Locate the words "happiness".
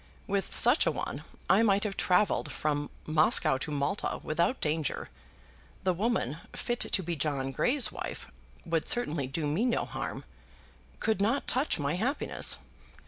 11.97-12.57